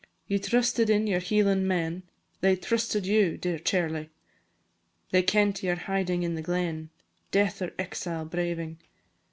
Ye 0.27 0.39
trusted 0.39 0.89
in 0.89 1.05
your 1.05 1.19
Hieland 1.19 1.67
men, 1.67 2.01
They 2.39 2.55
trusted 2.55 3.05
you, 3.05 3.37
dear 3.37 3.59
Charlie! 3.59 4.09
They 5.11 5.21
kent 5.21 5.61
your 5.61 5.75
hiding 5.75 6.23
in 6.23 6.33
the 6.33 6.41
glen, 6.41 6.89
Death 7.29 7.61
or 7.61 7.69
exile 7.77 8.25
braving. 8.25 8.79